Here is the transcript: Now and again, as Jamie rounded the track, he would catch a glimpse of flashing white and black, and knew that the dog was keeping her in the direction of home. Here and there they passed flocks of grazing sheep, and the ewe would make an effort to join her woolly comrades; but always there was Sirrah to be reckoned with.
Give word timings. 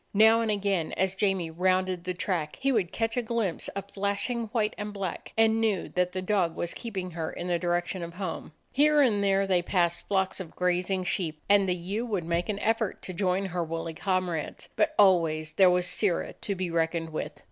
Now 0.15 0.41
and 0.41 0.49
again, 0.49 0.93
as 0.93 1.13
Jamie 1.13 1.51
rounded 1.51 2.05
the 2.05 2.15
track, 2.15 2.57
he 2.59 2.71
would 2.71 2.91
catch 2.91 3.15
a 3.17 3.21
glimpse 3.21 3.67
of 3.67 3.91
flashing 3.93 4.45
white 4.47 4.73
and 4.75 4.91
black, 4.91 5.31
and 5.37 5.61
knew 5.61 5.89
that 5.89 6.11
the 6.11 6.23
dog 6.23 6.55
was 6.55 6.73
keeping 6.73 7.11
her 7.11 7.31
in 7.31 7.45
the 7.45 7.59
direction 7.59 8.01
of 8.01 8.15
home. 8.15 8.51
Here 8.71 9.01
and 9.01 9.23
there 9.23 9.45
they 9.45 9.61
passed 9.61 10.07
flocks 10.07 10.39
of 10.39 10.55
grazing 10.55 11.03
sheep, 11.03 11.39
and 11.47 11.69
the 11.69 11.75
ewe 11.75 12.03
would 12.07 12.23
make 12.25 12.49
an 12.49 12.57
effort 12.61 13.03
to 13.03 13.13
join 13.13 13.45
her 13.45 13.63
woolly 13.63 13.93
comrades; 13.93 14.69
but 14.75 14.95
always 14.97 15.51
there 15.51 15.69
was 15.69 15.85
Sirrah 15.85 16.33
to 16.33 16.55
be 16.55 16.71
reckoned 16.71 17.11
with. 17.11 17.33